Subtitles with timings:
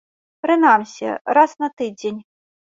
[0.45, 2.21] Прынамсі, раз на тыдзень.